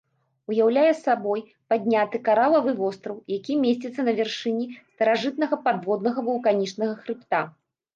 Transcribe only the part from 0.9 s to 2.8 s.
сабою падняты каралавы